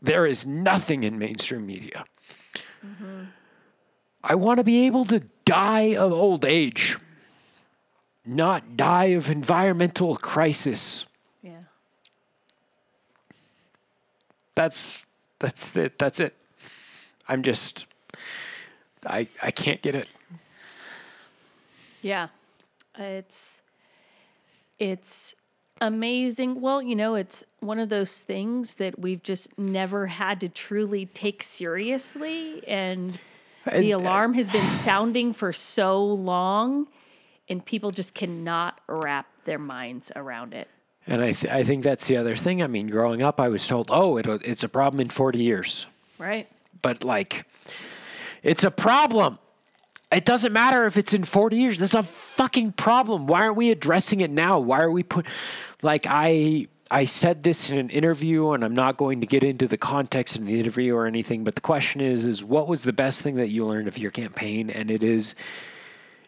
[0.01, 2.05] There is nothing in mainstream media.
[2.85, 3.25] Mm-hmm.
[4.23, 6.99] I want to be able to die of old age,
[8.27, 11.07] not die of environmental crisis.
[11.43, 11.63] Yeah.
[14.55, 15.05] That's
[15.39, 15.99] that's it.
[15.99, 16.35] That's it.
[17.29, 17.87] I'm just
[19.07, 20.09] I I can't get it.
[22.03, 22.29] Yeah.
[22.99, 23.63] It's
[24.79, 25.35] it's
[25.81, 26.61] amazing.
[26.61, 31.07] Well, you know, it's one of those things that we've just never had to truly
[31.07, 33.19] take seriously and, and
[33.67, 36.87] the alarm has been sounding for so long
[37.49, 40.69] and people just cannot wrap their minds around it.
[41.07, 42.63] And I, th- I think that's the other thing.
[42.63, 45.87] I mean, growing up, I was told, oh, it it's a problem in 40 years.
[46.19, 46.47] Right.
[46.83, 47.47] But like,
[48.43, 49.39] it's a problem.
[50.13, 51.79] It doesn't matter if it's in 40 years.
[51.79, 53.27] There's a fucking problem.
[53.27, 54.59] Why aren't we addressing it now?
[54.59, 55.27] Why are we put
[55.83, 59.69] like I I said this in an interview and I'm not going to get into
[59.69, 62.93] the context of the interview or anything, but the question is is what was the
[62.93, 65.35] best thing that you learned of your campaign and it is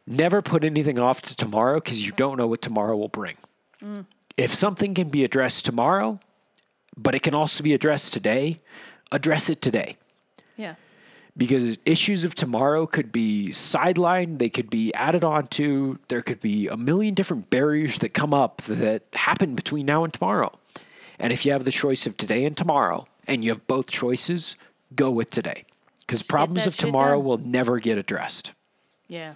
[0.07, 3.37] never put anything off to tomorrow because you don't know what tomorrow will bring.
[3.83, 4.07] Mm.
[4.37, 6.21] If something can be addressed tomorrow,
[6.97, 8.61] but it can also be addressed today,
[9.11, 9.97] address it today.
[10.57, 10.75] Yeah
[11.37, 16.41] because issues of tomorrow could be sidelined, they could be added on to, there could
[16.41, 20.53] be a million different barriers that come up that happen between now and tomorrow.
[21.19, 24.57] And if you have the choice of today and tomorrow, and you have both choices,
[24.95, 25.65] go with today.
[26.01, 27.25] Because problems of tomorrow done.
[27.25, 28.53] will never get addressed.
[29.09, 29.35] Yeah.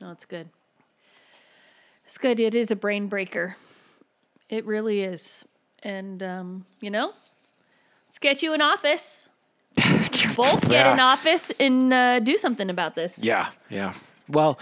[0.00, 0.48] No, it's good.
[2.04, 2.38] It's good.
[2.38, 3.56] It is a brain breaker.
[4.48, 5.44] It really is.
[5.82, 7.14] And, um, you know,
[8.06, 9.29] let's get you in office.
[10.36, 10.92] both get yeah.
[10.92, 13.18] in office and uh, do something about this.
[13.18, 13.94] Yeah, yeah.
[14.28, 14.58] Well,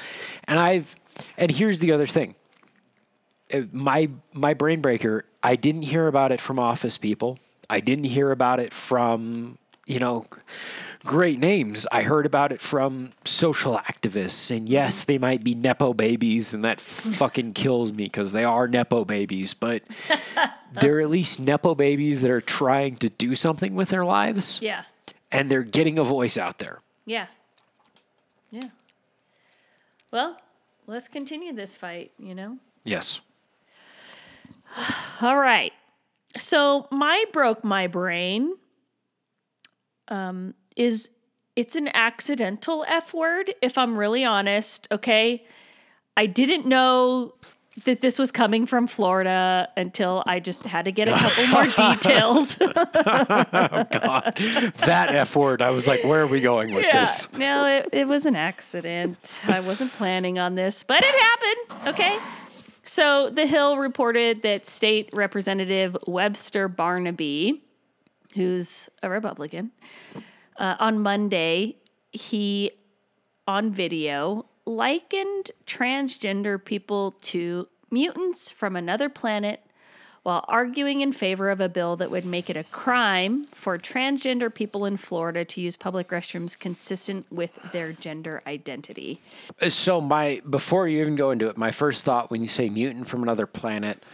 [0.46, 0.94] and I've
[1.37, 2.34] and here's the other thing.
[3.52, 5.24] Uh, my my brain breaker.
[5.42, 7.38] I didn't hear about it from office people.
[7.70, 10.26] I didn't hear about it from you know
[11.04, 11.87] great names.
[11.92, 16.64] I heard about it from social activists, and yes, they might be nepo babies, and
[16.64, 19.54] that fucking kills me because they are nepo babies.
[19.54, 19.82] But
[20.80, 24.58] they're at least nepo babies that are trying to do something with their lives.
[24.62, 24.84] Yeah
[25.30, 26.80] and they're getting a voice out there.
[27.04, 27.26] Yeah.
[28.50, 28.68] Yeah.
[30.10, 30.40] Well,
[30.86, 32.58] let's continue this fight, you know?
[32.84, 33.20] Yes.
[35.22, 35.72] All right.
[36.36, 38.54] So, my broke my brain
[40.08, 41.08] um, is
[41.56, 44.86] it's an accidental F word, if I'm really honest.
[44.92, 45.44] Okay.
[46.16, 47.34] I didn't know
[47.84, 51.66] that this was coming from Florida until I just had to get a couple more
[51.66, 52.56] details.
[52.60, 52.74] oh,
[53.90, 54.36] God.
[54.86, 55.62] That F word.
[55.62, 57.00] I was like, where are we going with yeah.
[57.00, 57.32] this?
[57.32, 59.40] No, it, it was an accident.
[59.46, 61.88] I wasn't planning on this, but it happened.
[61.88, 62.18] Okay.
[62.84, 67.62] So The Hill reported that State Representative Webster Barnaby,
[68.34, 69.72] who's a Republican,
[70.56, 71.76] uh, on Monday,
[72.12, 72.70] he
[73.46, 79.64] on video likened transgender people to mutants from another planet
[80.24, 84.54] while arguing in favor of a bill that would make it a crime for transgender
[84.54, 89.22] people in Florida to use public restrooms consistent with their gender identity.
[89.70, 93.09] So my before you even go into it, my first thought when you say mutant
[93.09, 94.04] from another planet,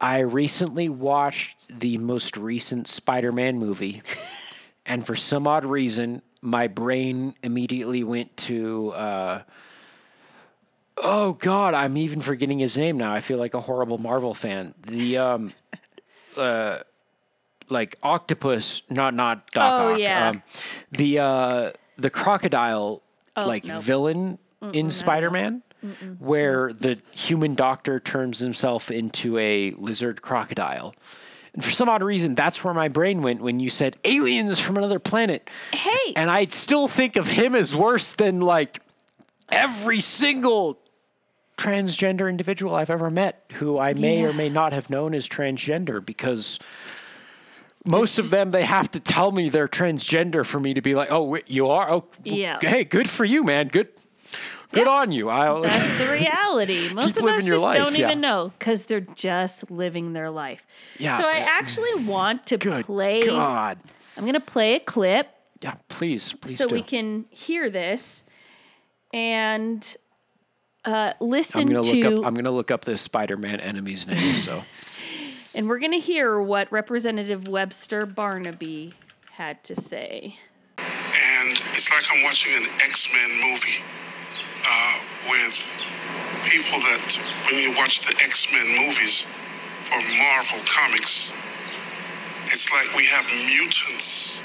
[0.00, 4.02] I recently watched the most recent Spider-Man movie.
[4.86, 9.42] and for some odd reason, my brain immediately went to uh,
[11.02, 13.12] Oh God, I'm even forgetting his name now.
[13.12, 14.74] I feel like a horrible Marvel fan.
[14.86, 15.52] The um,
[16.36, 16.80] uh,
[17.68, 19.98] like octopus, not not Doc oh, Ock.
[19.98, 20.28] Yeah.
[20.28, 20.42] Um,
[20.92, 23.02] the uh, the crocodile
[23.36, 23.82] oh, like nope.
[23.82, 25.62] villain Mm-mm, in Spider Man.
[26.18, 30.94] Where the human doctor turns himself into a lizard crocodile.
[31.54, 34.76] And for some odd reason, that's where my brain went when you said aliens from
[34.76, 35.48] another planet.
[35.72, 36.12] Hey.
[36.14, 38.82] And I'd still think of him as worse than like
[39.50, 40.78] every single
[41.60, 44.28] transgender individual I've ever met who I may yeah.
[44.28, 46.58] or may not have known as transgender because
[47.84, 51.12] most of them they have to tell me they're transgender for me to be like,
[51.12, 51.90] "Oh, you are?
[51.90, 52.58] Oh, yeah.
[52.60, 53.68] Hey, good for you, man.
[53.68, 53.88] Good."
[54.72, 54.92] Good yeah.
[54.92, 55.28] on you.
[55.28, 56.94] I'll That's the reality.
[56.94, 57.76] Most of us just life.
[57.76, 58.06] don't yeah.
[58.06, 60.64] even know because they're just living their life.
[60.96, 61.18] Yeah.
[61.18, 63.26] So I actually want to Good play.
[63.26, 63.78] God.
[64.16, 65.28] I'm going to play a clip.
[65.60, 66.56] Yeah, please, please.
[66.56, 66.74] So do.
[66.76, 68.24] we can hear this,
[69.12, 69.96] and
[70.84, 72.26] uh, listen I'm gonna to, look up.
[72.26, 74.36] I'm gonna look up the Spider-Man enemy's name.
[74.36, 74.64] So
[75.54, 78.94] and we're going to hear what Representative Webster Barnaby
[79.32, 80.36] had to say.
[80.78, 83.82] and it's like I'm watching an X Men movie
[84.66, 85.76] uh, with
[86.48, 89.26] people that, when you watch the X Men movies
[89.82, 91.32] for Marvel Comics,
[92.46, 94.42] it's like we have mutants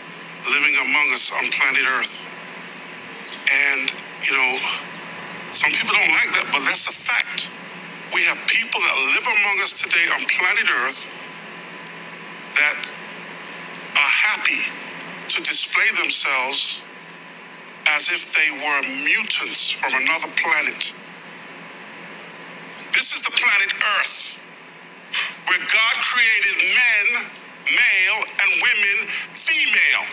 [0.50, 2.32] living among us on planet Earth.
[3.52, 3.92] And,
[4.26, 4.58] you know,
[5.66, 7.50] some people don't like that, but that's a fact.
[8.14, 11.10] We have people that live among us today on planet Earth
[12.54, 12.78] that
[13.98, 14.62] are happy
[15.26, 16.86] to display themselves
[17.90, 20.94] as if they were mutants from another planet.
[22.94, 24.46] This is the planet Earth,
[25.50, 27.26] where God created men,
[27.74, 30.06] male, and women, female.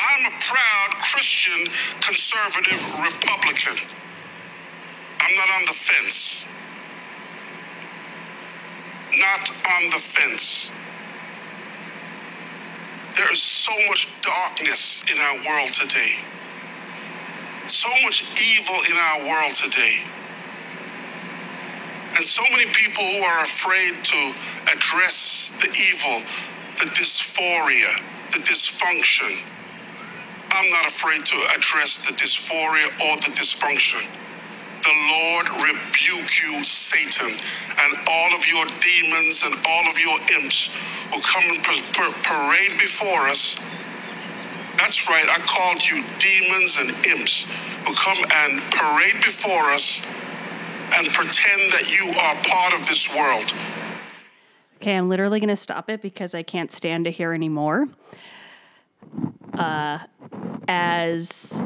[0.00, 1.68] I'm a proud Christian,
[2.00, 4.01] conservative Republican.
[5.22, 6.46] I'm not on the fence.
[9.18, 10.72] Not on the fence.
[13.16, 16.16] There is so much darkness in our world today.
[17.68, 20.02] So much evil in our world today.
[22.16, 24.34] And so many people who are afraid to
[24.72, 26.20] address the evil,
[26.80, 27.94] the dysphoria,
[28.32, 29.40] the dysfunction.
[30.50, 34.06] I'm not afraid to address the dysphoria or the dysfunction.
[34.82, 37.38] The Lord rebuke you, Satan,
[37.78, 42.14] and all of your demons and all of your imps who come and par- par-
[42.22, 43.56] parade before us.
[44.76, 47.44] That's right, I called you demons and imps
[47.86, 50.02] who come and parade before us
[50.94, 53.52] and pretend that you are part of this world.
[54.76, 57.88] Okay, I'm literally going to stop it because I can't stand to hear anymore.
[59.54, 60.00] Uh,
[60.66, 61.62] as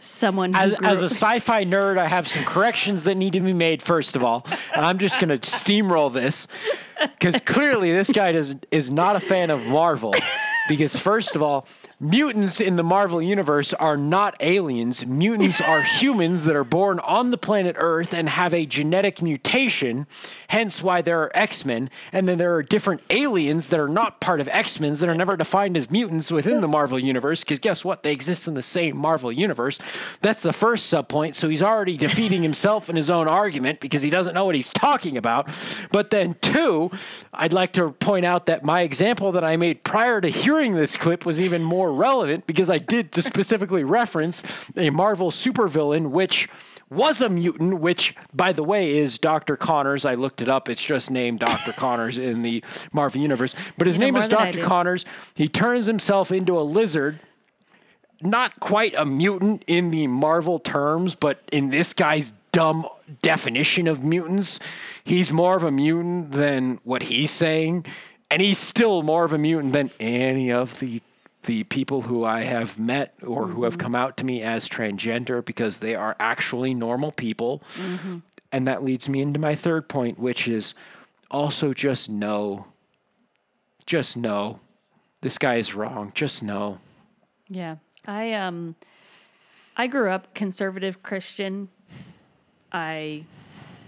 [0.00, 3.52] someone as, grew as a sci-fi nerd, I have some corrections that need to be
[3.52, 3.82] made.
[3.82, 6.48] First of all, and I'm just gonna steamroll this
[7.00, 10.14] because clearly this guy does is not a fan of Marvel.
[10.68, 11.66] Because first of all,
[12.02, 15.06] mutants in the Marvel universe are not aliens.
[15.06, 20.06] Mutants are humans that are born on the planet Earth and have a genetic mutation,
[20.48, 21.88] hence why there are X-Men.
[22.12, 25.36] And then there are different aliens that are not part of X-Men that are never
[25.36, 27.44] defined as mutants within the Marvel universe.
[27.44, 28.02] Because guess what?
[28.02, 29.78] They exist in the same Marvel universe.
[30.20, 31.36] That's the first subpoint.
[31.36, 34.72] So he's already defeating himself in his own argument because he doesn't know what he's
[34.72, 35.48] talking about.
[35.92, 36.90] But then two,
[37.32, 40.96] I'd like to point out that my example that I made prior to hearing this
[40.96, 44.42] clip was even more relevant because I did to specifically reference
[44.76, 46.48] a Marvel supervillain, which
[46.92, 49.56] was a mutant, which, by the way, is Dr.
[49.56, 50.04] Connors.
[50.04, 50.68] I looked it up.
[50.68, 51.72] It's just named Dr.
[51.72, 53.54] Connors in the Marvel Universe.
[53.78, 54.62] But his know name is Dr.
[54.62, 55.04] Connors.
[55.34, 57.18] He turns himself into a lizard.
[58.20, 62.86] Not quite a mutant in the Marvel terms, but in this guy's dumb
[63.22, 64.60] definition of mutants,
[65.02, 67.86] he's more of a mutant than what he's saying.
[68.30, 71.02] And he's still more of a mutant than any of the
[71.44, 75.44] the people who I have met or who have come out to me as transgender
[75.44, 77.62] because they are actually normal people.
[78.52, 80.74] And that leads me into my third point, which is
[81.30, 82.66] also just know.
[83.86, 84.60] Just know.
[85.22, 86.12] This guy is wrong.
[86.14, 86.78] Just know.
[87.48, 87.76] Yeah.
[88.06, 88.76] I um
[89.76, 91.68] I grew up conservative Christian.
[92.72, 93.24] I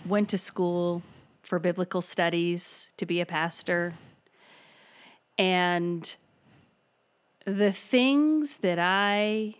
[0.06, 1.02] went to school
[1.42, 3.94] for biblical studies to be a pastor.
[5.36, 6.14] And
[7.44, 9.56] the things that I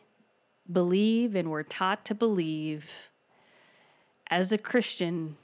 [0.71, 3.11] believe and were taught to believe
[4.31, 5.37] as a Christian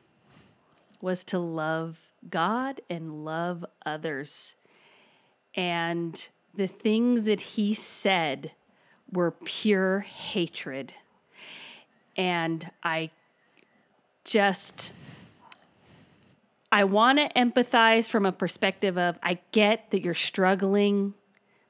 [1.01, 1.99] was to love
[2.29, 4.57] God and love others.
[5.55, 8.53] And the things that he said
[9.13, 10.95] were pure hatred.
[12.17, 13.11] And I
[14.25, 14.93] just
[16.73, 21.15] I want to empathize from a perspective of I get that you're struggling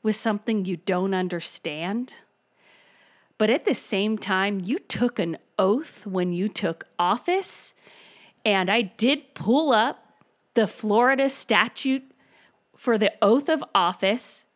[0.03, 2.13] with something you don't understand.
[3.39, 7.75] But at the same time, you took an oath when you took office.
[8.45, 10.25] And I did pull up
[10.55, 12.05] the Florida statute
[12.77, 14.47] for the oath of office.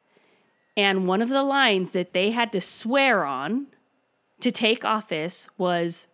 [0.77, 3.69] And one of the lines that they had to swear on
[4.41, 6.09] to take office was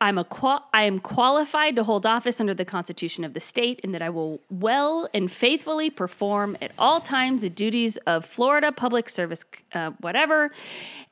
[0.00, 3.80] I'm a qual- I am qualified to hold office under the Constitution of the state,
[3.82, 8.70] and that I will well and faithfully perform at all times the duties of Florida
[8.70, 9.44] Public Service,
[9.74, 10.52] uh, whatever,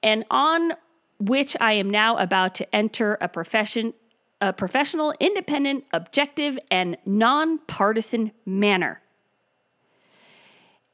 [0.03, 0.75] and on
[1.19, 3.93] which I am now about to enter a profession,
[4.41, 9.01] a professional, independent, objective, and nonpartisan manner.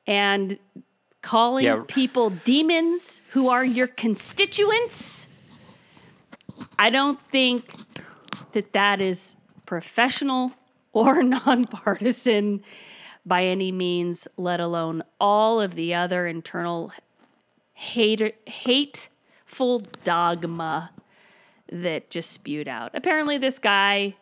[0.06, 0.58] And
[1.20, 1.82] calling Yeah.
[1.86, 5.28] people demons who are your constituents
[6.78, 7.74] I don't think
[8.52, 9.36] that that is
[9.66, 10.52] professional
[10.92, 12.62] or nonpartisan
[13.24, 16.92] by any means, let alone all of the other internal
[17.72, 20.90] hate, hateful dogma
[21.70, 22.90] that just spewed out.
[22.94, 24.16] Apparently, this guy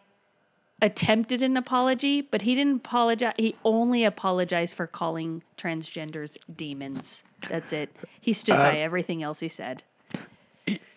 [0.82, 3.34] attempted an apology, but he didn't apologize.
[3.36, 7.24] He only apologized for calling transgenders demons.
[7.48, 7.94] That's it.
[8.20, 9.82] He stood by uh, everything else he said.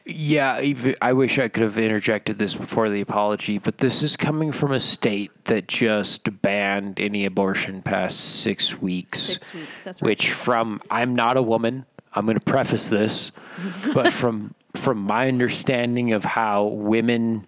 [0.06, 0.62] Yeah,
[1.02, 4.74] I wish I could have interjected this before the apology, but this is coming from
[4.74, 9.20] a state that just banned any abortion past six weeks.
[9.20, 9.84] Six weeks.
[9.84, 10.10] That's right.
[10.10, 11.86] Which, from I'm not a woman.
[12.14, 13.32] I'm going to preface this,
[13.94, 17.46] but from from my understanding of how women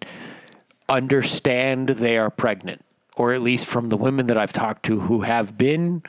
[0.88, 2.86] understand they are pregnant,
[3.18, 6.04] or at least from the women that I've talked to who have been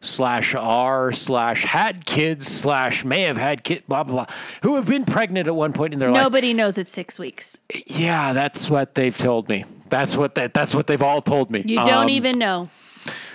[0.00, 4.86] slash R slash had kids slash may have had kid blah blah blah who have
[4.86, 6.22] been pregnant at one point in their life.
[6.22, 7.60] Nobody knows it's six weeks.
[7.86, 9.64] Yeah, that's what they've told me.
[9.90, 11.62] That's what that, that's what they've all told me.
[11.66, 12.70] You don't Um, even know.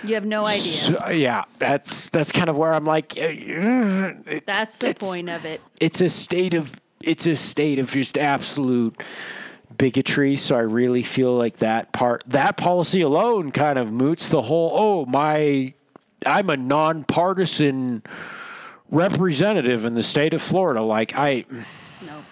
[0.04, 0.60] You have no idea.
[0.60, 3.14] so, yeah, that's that's kind of where I'm like.
[3.16, 5.60] uh, it's- That's the point of it.
[5.80, 9.00] It's a state of it's a state of just absolute
[9.76, 10.36] bigotry.
[10.36, 14.70] So I really feel like that part that policy alone kind of moots the whole.
[14.74, 15.74] Oh my,
[16.26, 18.02] I'm a nonpartisan
[18.90, 20.82] representative in the state of Florida.
[20.82, 21.44] Like I.
[22.04, 22.24] No.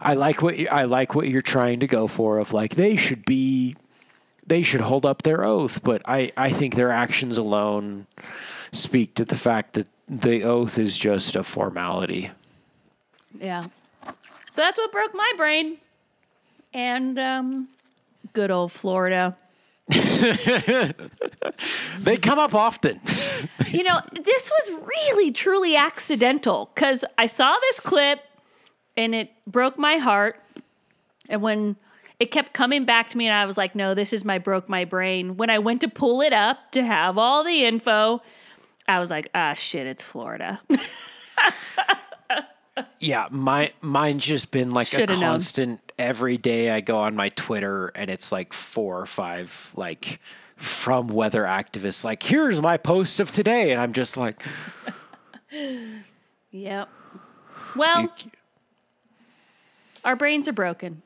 [0.00, 2.96] I like what you, I like what you're trying to go for of like they
[2.96, 3.76] should be
[4.46, 8.06] they should hold up their oath, but I I think their actions alone
[8.72, 12.30] speak to the fact that the oath is just a formality.
[13.38, 13.66] Yeah.
[14.04, 15.78] So that's what broke my brain.
[16.72, 17.68] And um,
[18.32, 19.36] good old Florida.
[22.00, 23.00] They come up often.
[23.68, 28.20] You know, this was really, truly accidental because I saw this clip
[28.96, 30.40] and it broke my heart.
[31.28, 31.76] And when
[32.18, 34.70] it kept coming back to me, and I was like, no, this is my broke
[34.70, 35.36] my brain.
[35.36, 38.22] When I went to pull it up to have all the info,
[38.88, 40.60] I was like, ah, shit, it's Florida.
[43.00, 45.20] yeah, my mine's just been like Shoulda a known.
[45.22, 50.20] constant every day I go on my Twitter and it's like four or five like
[50.56, 54.42] from weather activists like here's my post of today and I'm just like
[56.50, 56.88] yep.
[57.76, 58.12] Well,
[60.04, 61.02] our brains are broken.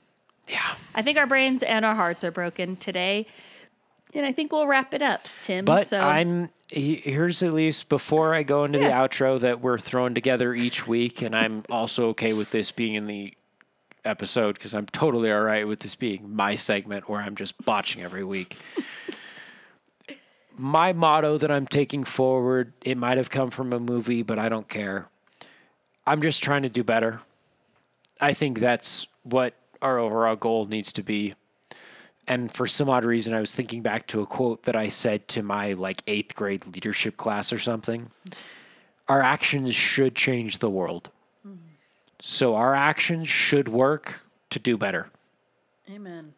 [0.48, 0.74] yeah.
[0.94, 3.26] I think our brains and our hearts are broken today.
[4.14, 5.64] And I think we'll wrap it up, Tim.
[5.64, 8.88] But so I'm here's at least before I go into Yeah.
[8.88, 12.94] the outro that we're throwing together each week, and I'm also okay with this being
[12.94, 13.34] in the
[14.04, 18.02] episode because I'm totally all right with this being my segment where I'm just botching
[18.02, 18.56] every week.
[20.58, 24.48] my motto that I'm taking forward, it might have come from a movie, but I
[24.48, 25.08] don't care.
[26.06, 27.20] I'm just trying to do better.
[28.20, 31.34] I think that's what our overall goal needs to be
[32.28, 35.26] and for some odd reason i was thinking back to a quote that i said
[35.28, 38.10] to my like eighth grade leadership class or something.
[39.08, 41.10] Our actions should change the world.
[42.20, 44.20] So our actions should work
[44.50, 45.08] to do better.
[45.90, 46.34] Amen.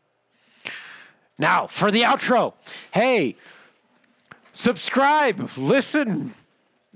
[1.39, 2.55] now for the outro.
[2.93, 3.37] Hey
[4.55, 6.33] subscribe listen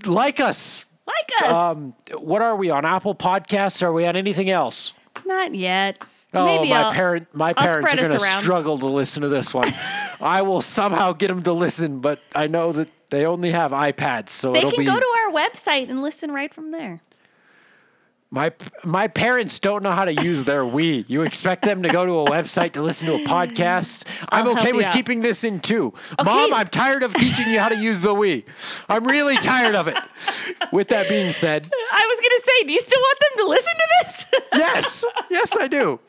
[0.07, 0.87] like us.
[1.07, 1.57] Like us.
[1.57, 3.83] um, what are we on apple podcasts?
[3.83, 4.93] Are we on anything else?
[5.27, 6.05] Not yet.
[6.35, 9.29] Oh, Maybe my I'll, parent, my I'll parents are going to struggle to listen to
[9.29, 9.69] this one.
[10.21, 14.31] I will somehow get them to listen, but I know that they only have iPads,
[14.31, 17.01] so They can be go to our website and listen right from there.
[18.31, 18.53] My
[18.85, 21.05] my parents don't know how to use their Wii.
[21.09, 24.05] You expect them to go to a website to listen to a podcast?
[24.29, 24.93] I'm I'll okay with out.
[24.93, 25.95] keeping this in too.
[26.23, 28.45] Mom, I'm tired of teaching you how to use the Wii.
[28.89, 29.97] I'm really tired of it.
[30.73, 33.49] With that being said, I was going to say, do you still want them to
[33.49, 34.35] listen to this?
[34.53, 36.01] yes, yes, I do.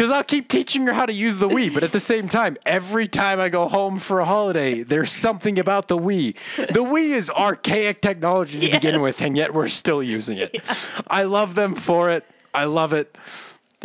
[0.00, 2.56] Because I'll keep teaching her how to use the Wii, but at the same time,
[2.64, 6.34] every time I go home for a holiday, there's something about the Wii.
[6.56, 10.58] The Wii is archaic technology to begin with, and yet we're still using it.
[11.08, 12.24] I love them for it.
[12.54, 13.14] I love it.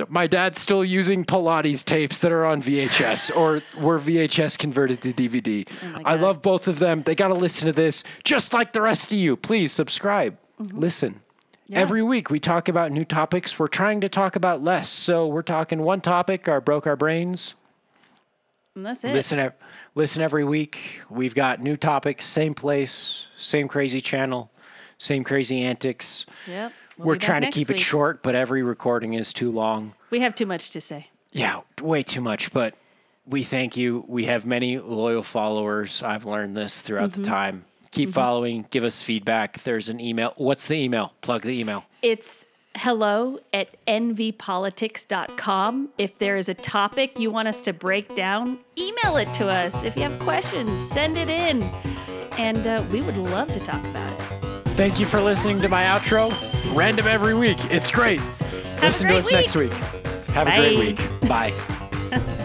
[0.07, 5.09] My dad's still using Pilates tapes that are on VHS or were VHS converted to
[5.09, 5.67] DVD.
[5.69, 7.03] Oh my I love both of them.
[7.03, 9.35] They got to listen to this just like the rest of you.
[9.35, 10.37] Please subscribe.
[10.61, 10.79] Mm-hmm.
[10.79, 11.21] Listen.
[11.71, 13.57] Every week we talk about new topics.
[13.57, 14.89] We're trying to talk about less.
[14.89, 17.55] So we're talking one topic, our broke our brains.
[18.75, 19.13] and that's it.
[19.13, 19.51] Listen
[19.95, 21.01] listen every week.
[21.09, 24.51] We've got new topics, same place, same crazy channel,
[24.97, 26.25] same crazy antics.
[26.47, 26.71] Yep.
[26.97, 27.77] We'll we're trying to keep week.
[27.77, 29.93] it short, but every recording is too long.
[30.11, 31.07] We have too much to say.
[31.31, 32.75] Yeah, way too much, but
[33.25, 34.05] we thank you.
[34.07, 36.01] We have many loyal followers.
[36.03, 37.23] I've learned this throughout Mm-hmm.
[37.23, 37.65] the time.
[37.95, 39.63] Keep following, give us feedback.
[39.63, 40.33] There's an email.
[40.35, 41.13] What's the email?
[41.21, 41.85] Plug the email.
[42.01, 45.89] It's hello at nvpolitics.com.
[45.97, 49.81] If there is a topic you want us to break down, email it to us.
[49.83, 51.63] If you have questions, send it in.
[52.37, 54.19] And uh, we would love to talk about it.
[54.75, 56.33] Thank you for listening to my outro.
[56.75, 57.59] Random every week.
[57.71, 58.19] It's great.
[58.19, 58.23] a
[58.81, 59.71] Listen great to us next week.
[60.33, 60.99] Have a great week.
[61.29, 61.53] Bye.